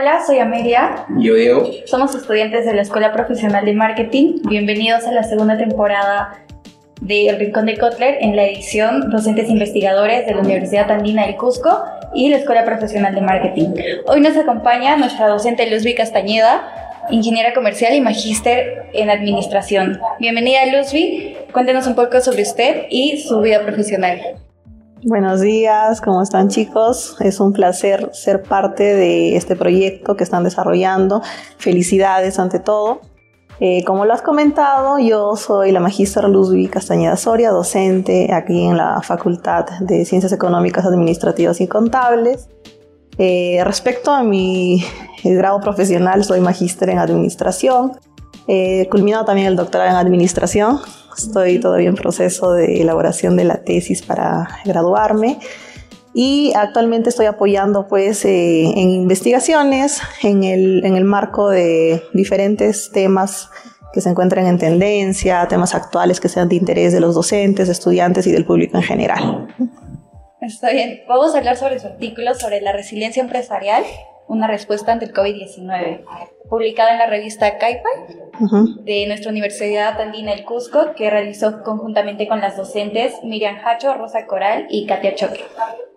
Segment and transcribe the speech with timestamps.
[0.00, 1.06] Hola, soy Amelia.
[1.18, 1.68] Yo Diego.
[1.86, 4.42] Somos estudiantes de la Escuela Profesional de Marketing.
[4.48, 6.38] Bienvenidos a la segunda temporada
[7.00, 11.34] de El Rincón de Kotler en la edición Docentes Investigadores de la Universidad Andina del
[11.34, 11.82] Cusco
[12.14, 13.70] y la Escuela Profesional de Marketing.
[14.06, 20.00] Hoy nos acompaña nuestra docente Luzby Castañeda, ingeniera comercial y magíster en administración.
[20.20, 24.20] Bienvenida Luzby, cuéntenos un poco sobre usted y su vida profesional.
[25.04, 27.16] Buenos días, ¿cómo están chicos?
[27.20, 31.22] Es un placer ser parte de este proyecto que están desarrollando.
[31.56, 33.00] Felicidades ante todo.
[33.60, 38.76] Eh, como lo has comentado, yo soy la magíster Luzby Castañeda Soria, docente aquí en
[38.76, 42.48] la Facultad de Ciencias Económicas, Administrativas y Contables.
[43.18, 44.84] Eh, respecto a mi
[45.22, 47.92] grado profesional, soy magíster en Administración.
[48.48, 50.80] He culminado también el doctorado en Administración
[51.18, 55.38] Estoy todavía en proceso de elaboración de la tesis para graduarme
[56.14, 62.90] y actualmente estoy apoyando pues eh, en investigaciones en el, en el marco de diferentes
[62.92, 63.50] temas
[63.92, 68.26] que se encuentran en tendencia, temas actuales que sean de interés de los docentes, estudiantes
[68.26, 69.48] y del público en general.
[70.40, 71.00] Está bien.
[71.08, 73.82] Vamos a hablar sobre su artículo sobre la resiliencia empresarial,
[74.28, 76.04] una respuesta ante el COVID-19
[76.48, 77.88] publicada en la revista Caipa
[78.80, 84.26] de nuestra Universidad Andina del Cusco, que realizó conjuntamente con las docentes Miriam Hacho, Rosa
[84.26, 85.44] Coral y Katia Choque,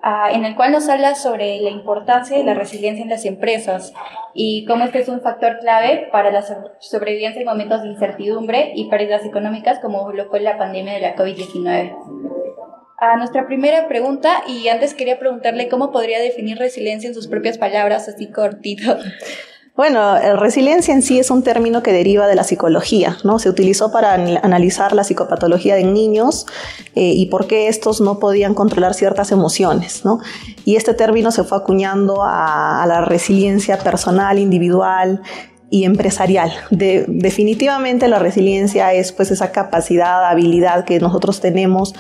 [0.01, 3.93] ah, en el cual nos habla sobre la importancia de la resiliencia en las empresas
[4.33, 6.43] y cómo este es un factor clave para la
[6.79, 11.15] sobrevivencia en momentos de incertidumbre y pérdidas económicas como lo fue la pandemia de la
[11.15, 12.30] COVID-19.
[13.01, 17.57] A nuestra primera pregunta, y antes quería preguntarle cómo podría definir resiliencia en sus propias
[17.57, 18.95] palabras, así cortito.
[19.73, 23.39] Bueno, resiliencia en sí es un término que deriva de la psicología, ¿no?
[23.39, 26.45] Se utilizó para analizar la psicopatología de niños
[26.93, 30.19] eh, y por qué estos no podían controlar ciertas emociones, ¿no?
[30.65, 35.21] Y este término se fue acuñando a, la resiliencia personal, individual,
[35.73, 36.51] y empresarial.
[36.69, 41.95] definitivamente la resiliencia es pues esa capacidad, habilidad que nosotros tenemos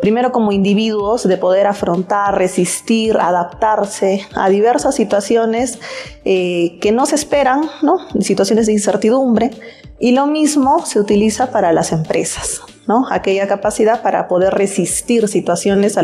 [0.00, 5.78] primero como individuos, de poder afrontar, resistir, adaptarse a diversas situaciones
[6.24, 7.98] eh, que no se esperan, ¿no?
[8.20, 9.50] situaciones de incertidumbre.
[10.00, 13.06] Y lo mismo se utiliza para las empresas, ¿no?
[13.10, 15.94] aquella capacidad para poder resistir situaciones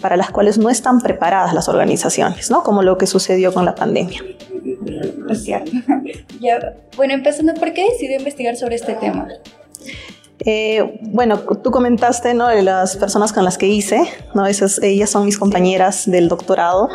[0.00, 2.62] para las cuales no están preparadas las organizaciones, ¿no?
[2.62, 4.22] como lo que sucedió con la pandemia.
[5.34, 5.72] Cierto.
[6.96, 9.28] bueno, empezando, ¿por qué decidió investigar sobre este tema?
[10.48, 12.46] Eh, bueno, tú comentaste ¿no?
[12.46, 14.46] de las personas con las que hice, ¿no?
[14.46, 16.88] Esas, ellas son mis compañeras del doctorado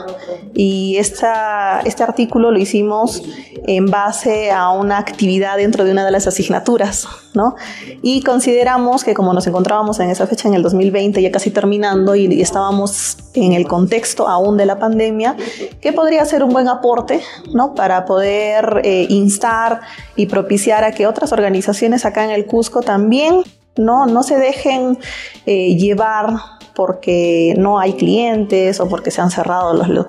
[0.53, 3.21] y esta, este artículo lo hicimos
[3.67, 7.55] en base a una actividad dentro de una de las asignaturas, ¿no?
[8.01, 12.15] Y consideramos que como nos encontrábamos en esa fecha en el 2020, ya casi terminando,
[12.15, 15.35] y, estábamos en el contexto aún de la pandemia,
[15.81, 17.21] que podría ser un buen aporte,
[17.53, 17.75] ¿no?
[17.75, 19.81] Para poder eh, instar
[20.15, 23.40] y propiciar a que otras organizaciones acá en el Cusco también
[23.77, 24.97] no, no se dejen
[25.45, 26.35] eh, llevar
[26.75, 30.05] porque no hay clientes o porque se han cerrado los, los,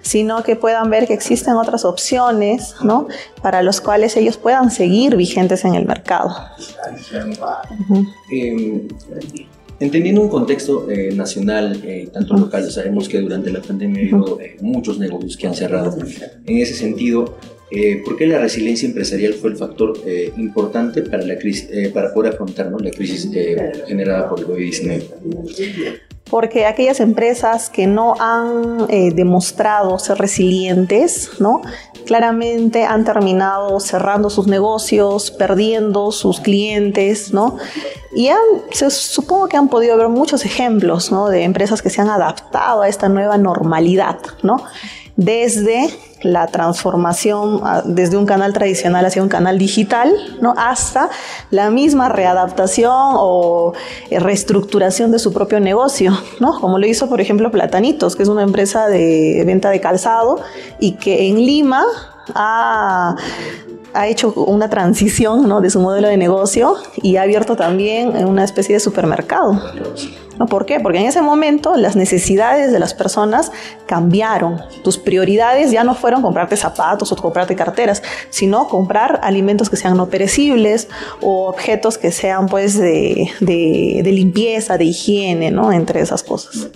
[0.00, 3.08] sino que puedan ver que existen otras opciones, ¿no?
[3.42, 6.34] Para los cuales ellos puedan seguir vigentes en el mercado.
[8.30, 8.88] Em,
[9.80, 14.40] entendiendo un contexto eh, nacional, eh, tanto local, sabemos que durante la pandemia ha habido
[14.40, 15.96] eh, muchos negocios que han cerrado.
[16.46, 17.36] En ese sentido,
[17.74, 21.90] eh, ¿Por qué la resiliencia empresarial fue el factor eh, importante para, la crisis, eh,
[21.92, 23.30] para poder afrontar la crisis
[23.86, 26.00] generada por el COVID-19?
[26.30, 31.62] Porque aquellas empresas que no han demostrado ser resilientes, ¿no?
[32.02, 37.56] claramente han terminado cerrando sus negocios, perdiendo sus clientes, ¿no?
[38.14, 38.28] Y
[38.70, 41.28] se, supongo que han podido ver muchos ejemplos, ¿no?
[41.28, 44.64] De empresas que se han adaptado a esta nueva normalidad, ¿no?
[45.16, 45.90] Desde
[46.22, 50.54] la transformación ah, desde un canal tradicional hacia un canal digital, ¿no?
[50.56, 51.10] hasta
[51.50, 53.72] la misma readaptación o
[54.10, 56.58] eh, reestructuración de su propio negocio, ¿no?
[56.60, 60.40] como lo hizo por ejemplo Platanitos, que es una empresa de venta de calzado
[60.78, 61.84] y que en Lima
[62.34, 63.16] ha,
[63.94, 65.60] ha hecho una transición ¿no?
[65.60, 69.60] de su modelo de negocio y ha abierto también una especie de supermercado.
[70.38, 70.46] ¿No?
[70.46, 70.80] ¿Por qué?
[70.80, 73.52] Porque en ese momento las necesidades de las personas
[73.86, 74.62] cambiaron.
[74.82, 79.96] Tus prioridades ya no fueron comprarte zapatos o comprarte carteras, sino comprar alimentos que sean
[79.96, 80.88] no perecibles
[81.20, 85.72] o objetos que sean pues de, de, de limpieza, de higiene, ¿no?
[85.72, 86.68] entre esas cosas.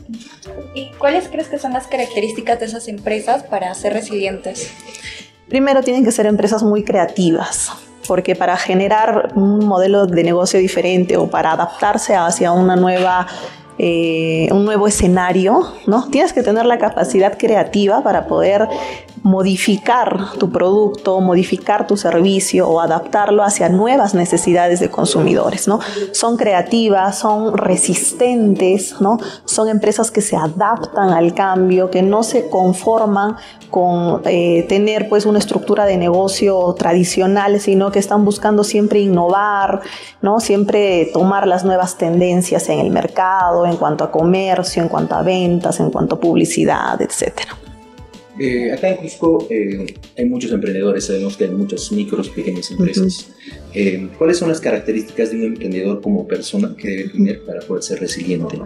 [0.74, 4.70] ¿Y cuáles crees que son las características de esas empresas para ser resilientes?
[5.48, 7.70] Primero tienen que ser empresas muy creativas,
[8.06, 13.26] porque para generar un modelo de negocio diferente o para adaptarse hacia una nueva
[13.78, 16.08] eh, un nuevo escenario, ¿no?
[16.08, 18.66] Tienes que tener la capacidad creativa para poder
[19.26, 25.80] modificar tu producto, modificar tu servicio o adaptarlo hacia nuevas necesidades de consumidores, ¿no?
[26.12, 29.18] Son creativas, son resistentes, ¿no?
[29.44, 33.34] Son empresas que se adaptan al cambio, que no se conforman
[33.68, 39.80] con eh, tener pues una estructura de negocio tradicional, sino que están buscando siempre innovar,
[40.22, 40.38] ¿no?
[40.38, 45.22] Siempre tomar las nuevas tendencias en el mercado, en cuanto a comercio, en cuanto a
[45.22, 47.65] ventas, en cuanto a publicidad, etcétera.
[48.38, 53.28] Eh, acá en Cusco eh, hay muchos emprendedores, sabemos que hay muchas micros, pequeñas empresas.
[53.72, 57.82] Eh, ¿Cuáles son las características de un emprendedor como persona que debe tener para poder
[57.82, 58.58] ser resiliente?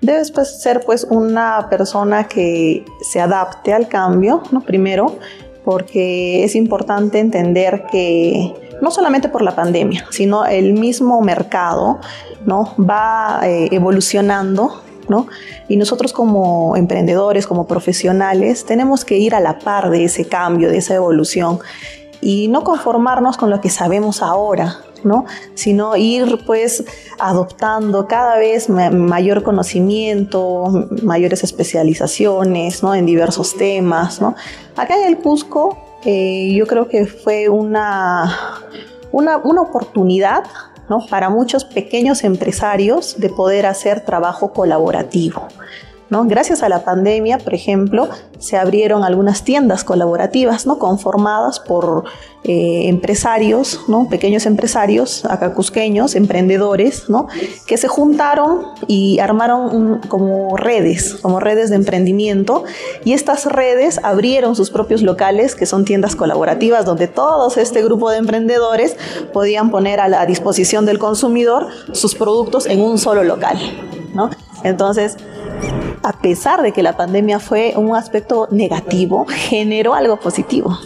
[0.00, 4.62] Debes pues, ser pues una persona que se adapte al cambio, ¿no?
[4.62, 5.18] Primero,
[5.64, 12.00] porque es importante entender que no solamente por la pandemia, sino el mismo mercado
[12.46, 12.74] ¿no?
[12.78, 14.82] va evolucionando
[15.68, 20.68] y nosotros como emprendedores, como profesionales, tenemos que ir a la par de ese cambio,
[20.68, 21.60] de esa evolución
[22.20, 25.24] y no conformarnos con lo que sabemos ahora, ¿no?
[25.54, 26.84] sino ir pues
[27.18, 32.94] adoptando cada vez mayor conocimiento, mayores especializaciones ¿no?
[32.94, 34.20] en diversos temas.
[34.20, 34.34] ¿no?
[34.76, 38.60] Acá en el Cusco eh, yo creo que fue una,
[39.12, 40.44] una, una oportunidad
[41.10, 45.48] para muchos pequeños empresarios de poder hacer trabajo colaborativo.
[46.10, 48.08] Gracias a la pandemia, por ejemplo,
[48.38, 50.78] se abrieron algunas tiendas colaborativas ¿no?
[50.78, 52.04] conformadas por
[52.44, 54.08] eh, empresarios, ¿no?
[54.08, 57.04] pequeños empresarios acacusqueños, emprendedores,
[57.66, 62.64] que se juntaron y armaron como redes, como redes de emprendimiento,
[63.04, 68.10] y estas redes abrieron sus propios locales, que son tiendas colaborativas, donde todos este grupo
[68.10, 68.96] de emprendedores
[69.34, 73.58] podían poner a la disposición del consumidor sus productos en un solo local.
[74.64, 75.16] Entonces,
[76.08, 80.78] a pesar de que la pandemia fue un aspecto negativo, generó algo positivo.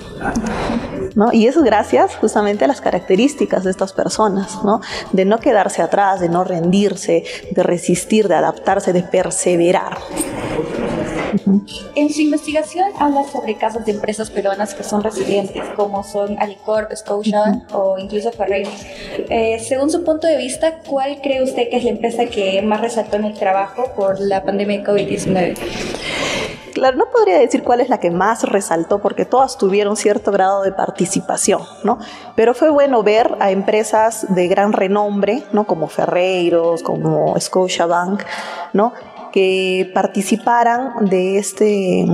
[1.15, 1.33] ¿No?
[1.33, 4.81] Y eso gracias justamente a las características de estas personas, ¿no?
[5.13, 7.23] De no quedarse atrás, de no rendirse,
[7.53, 9.99] de resistir, de adaptarse, de perseverar.
[11.94, 16.93] En su investigación habla sobre casos de empresas peruanas que son resilientes, como son Alicorp,
[16.94, 18.70] Scotia o incluso Ferreira.
[19.31, 22.81] Eh, según su punto de vista, ¿cuál cree usted que es la empresa que más
[22.81, 25.56] resaltó en el trabajo por la pandemia de COVID-19?
[26.73, 30.62] Claro, no podría decir cuál es la que más resaltó porque todas tuvieron cierto grado
[30.62, 31.99] de participación, ¿no?
[32.35, 35.64] Pero fue bueno ver a empresas de gran renombre, ¿no?
[35.64, 38.23] Como Ferreiros, como Scotiabank,
[38.73, 38.94] ¿no?
[39.32, 42.06] Que participaran de este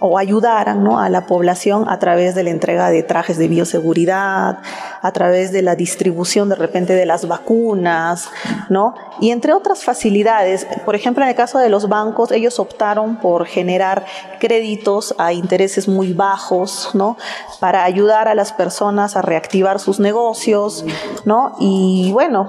[0.00, 4.58] o ayudaran a la población a través de la entrega de trajes de bioseguridad,
[5.00, 8.28] a través de la distribución de repente de las vacunas,
[8.68, 8.94] ¿no?
[9.20, 13.46] Y entre otras facilidades, por ejemplo, en el caso de los bancos, ellos optaron por
[13.46, 14.04] generar
[14.40, 17.16] créditos a intereses muy bajos, ¿no?
[17.60, 20.84] Para ayudar a las personas a reactivar sus negocios,
[21.24, 21.54] ¿no?
[21.60, 22.48] Y bueno,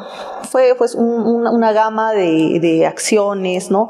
[0.50, 3.90] fue pues una gama de acciones, ¿no?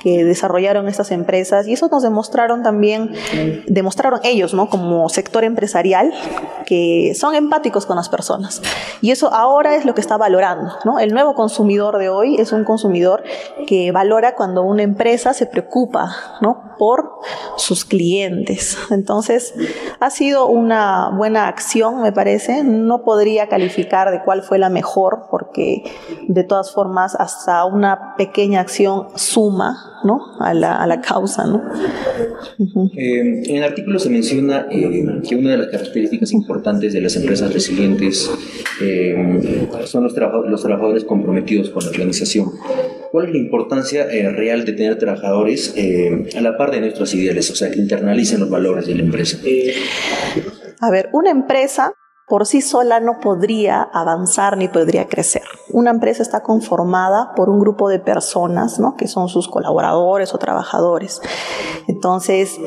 [0.01, 3.13] que desarrollaron estas empresas y eso nos demostraron también,
[3.67, 4.69] demostraron ellos, ¿no?
[4.69, 6.13] Como sector empresarial,
[6.65, 8.61] que son empáticos con las personas.
[9.01, 10.99] Y eso ahora es lo que está valorando, ¿no?
[10.99, 13.23] El nuevo consumidor de hoy es un consumidor
[13.67, 16.75] que valora cuando una empresa se preocupa, ¿no?
[16.77, 17.19] Por
[17.57, 18.77] sus clientes.
[18.89, 19.53] Entonces,
[19.99, 22.63] ha sido una buena acción, me parece.
[22.63, 25.83] No podría calificar de cuál fue la mejor, porque
[26.27, 30.37] de todas formas, hasta una pequeña acción suma ¿no?
[30.39, 31.45] a, la, a la causa.
[31.45, 31.61] ¿no?
[32.95, 37.15] Eh, en el artículo se menciona eh, que una de las características importantes de las
[37.15, 38.29] empresas resilientes
[38.81, 42.51] eh, son los, los trabajadores comprometidos con la organización.
[43.11, 45.75] ¿Cuál es la importancia real de tener trabajadores
[46.35, 49.37] a la par de nuestros ideales, o sea, que internalicen los valores de la empresa?
[50.79, 51.93] A ver, una empresa
[52.31, 55.43] por sí sola no podría avanzar ni podría crecer.
[55.69, 58.95] Una empresa está conformada por un grupo de personas, ¿no?
[58.95, 61.21] que son sus colaboradores o trabajadores.
[61.89, 62.57] Entonces,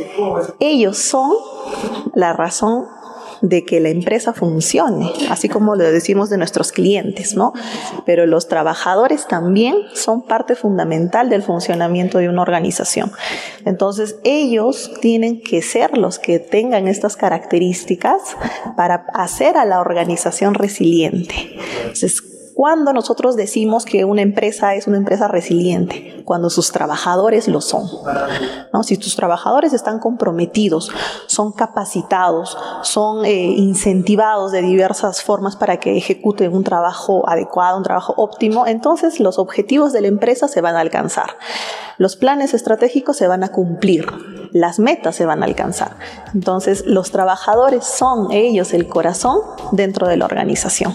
[0.61, 1.33] ellos son
[2.13, 2.85] la razón
[3.45, 7.53] de que la empresa funcione, así como lo decimos de nuestros clientes, ¿no?
[8.07, 13.13] Pero los trabajadores también son parte fundamental del funcionamiento de una organización.
[13.67, 18.23] Entonces, ellos tienen que ser los que tengan estas características
[18.79, 21.35] para hacer a la organización resiliente.
[21.81, 22.23] Entonces,
[22.55, 27.89] cuando nosotros decimos que una empresa es una empresa resiliente, cuando sus trabajadores lo son.
[28.73, 28.85] ¿no?
[28.85, 30.91] Si tus trabajadores están comprometidos,
[31.27, 37.83] son capacitados, son eh, incentivados de diversas formas para que ejecuten un trabajo adecuado, un
[37.83, 41.37] trabajo óptimo, entonces los objetivos de la empresa se van a alcanzar.
[41.99, 44.07] Los planes estratégicos se van a cumplir,
[44.53, 45.97] las metas se van a alcanzar.
[46.35, 49.41] Entonces, los trabajadores son ellos el corazón
[49.73, 50.95] dentro de la organización.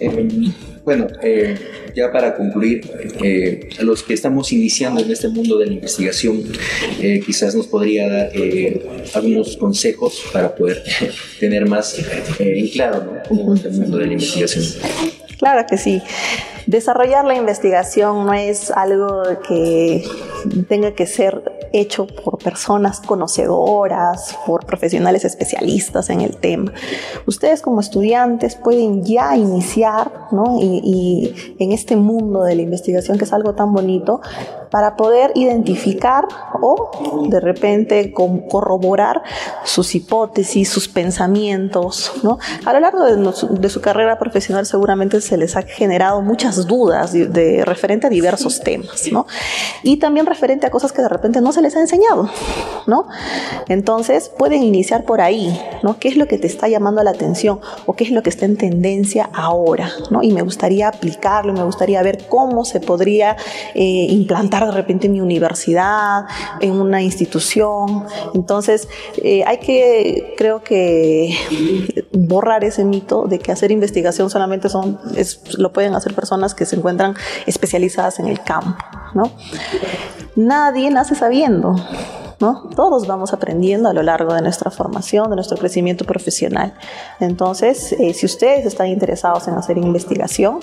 [0.00, 0.52] Eh,
[0.82, 1.56] bueno, eh,
[1.94, 2.90] ya para concluir,
[3.22, 6.42] eh, a los que estamos iniciando en este mundo de la investigación,
[7.26, 8.32] quizás nos podría dar
[9.14, 10.82] algunos consejos para poder
[11.38, 11.96] tener más
[12.38, 13.54] en claro ¿no?
[13.54, 14.64] el mundo de la investigación.
[15.38, 16.02] Claro que sí.
[16.66, 20.04] Desarrollar la investigación no es algo que
[20.68, 21.42] tenga que ser
[21.72, 26.72] hecho por personas conocedoras, por profesionales especialistas en el tema.
[27.26, 30.58] Ustedes como estudiantes pueden ya iniciar ¿no?
[30.60, 34.20] y, en este mundo de la investigación que es algo tan bonito
[34.70, 36.26] para poder identificar
[36.60, 39.22] o de repente corroborar
[39.64, 42.12] sus hipótesis, sus pensamientos.
[42.22, 42.38] ¿no?
[42.64, 47.64] A lo largo de, su carrera profesional seguramente se les ha generado muchas dudas de,
[47.64, 49.26] referente a diversos temas ¿no?
[49.82, 52.30] y también referente a cosas que de repente no se les ha enseñado.
[52.86, 53.06] ¿no?
[53.68, 55.98] Entonces pueden iniciar por ahí, ¿no?
[55.98, 58.44] ¿Qué es lo que te está llamando la atención o qué es lo que está
[58.44, 59.90] en tendencia ahora?
[60.10, 60.22] ¿no?
[60.22, 63.36] Y me gustaría aplicarlo, me gustaría ver cómo se podría
[63.74, 66.26] eh, implantar de repente en mi universidad,
[66.60, 68.04] en una institución.
[68.34, 68.88] Entonces
[69.22, 71.34] eh, hay que, creo que,
[72.12, 74.98] borrar ese mito de que hacer investigación solamente son,
[75.58, 77.14] lo pueden hacer personas que se encuentran
[77.46, 78.76] especializadas en el campo,
[79.14, 79.30] ¿no?
[80.36, 81.76] Nadie nace sabiendo.
[82.40, 82.70] ¿no?
[82.74, 86.74] Todos vamos aprendiendo a lo largo de nuestra formación, de nuestro crecimiento profesional.
[87.20, 90.60] Entonces, eh, si ustedes están interesados en hacer investigación,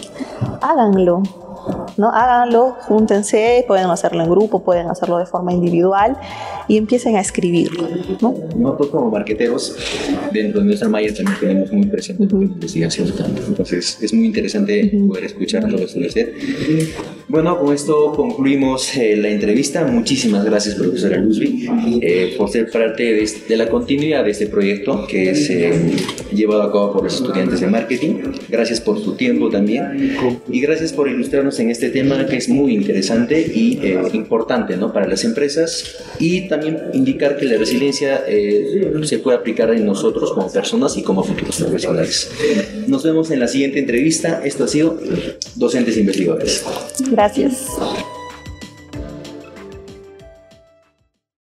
[0.61, 1.21] háganlo.
[1.97, 2.09] ¿No?
[2.09, 6.17] Háganlo, júntense, pueden hacerlo en grupo, pueden hacerlo de forma individual
[6.67, 7.69] y empiecen a escribir.
[8.21, 8.35] ¿no?
[8.55, 9.75] Nosotros como marqueteros,
[10.31, 13.13] dentro de nuestra malla también tenemos muy presente la investigación.
[13.47, 16.33] Entonces es muy interesante poder escuchar todo esto de usted.
[17.29, 19.85] Bueno, con esto concluimos eh, la entrevista.
[19.85, 21.67] Muchísimas gracias, profesora Luzvi,
[22.01, 25.73] eh, por ser parte de, la continuidad de este proyecto que es eh,
[26.31, 28.15] llevado a cabo por los estudiantes de marketing.
[28.49, 30.15] Gracias por su tiempo también
[30.49, 33.79] y gracias por ilustrarnos en este tema que es muy interesante y
[34.13, 34.93] importante ¿no?
[34.93, 38.23] para las empresas y también indicar que la resiliencia
[39.03, 42.31] se puede aplicar en nosotros como personas y como futuros profesionales.
[42.87, 44.41] Nos vemos en la siguiente entrevista.
[44.43, 44.99] Esto ha sido
[45.55, 46.63] Docentes Investigadores.
[47.11, 47.67] Gracias.